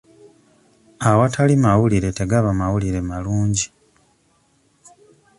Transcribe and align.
Awatali 1.09 1.55
mawulire 1.63 2.09
tegaba 2.19 2.49
mawulire 2.59 2.99
malungi. 3.09 3.67